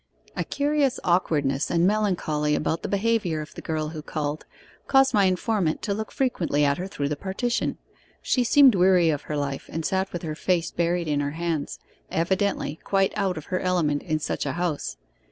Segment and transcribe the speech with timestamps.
[0.35, 4.45] A curious awkwardness and melancholy about the behaviour of the girl who called,
[4.87, 7.77] caused my informant to look frequently at her through the partition.
[8.19, 11.77] She seemed weary of her life, and sat with her face buried in her hands,
[12.09, 14.97] evidently quite out of her element in such a house.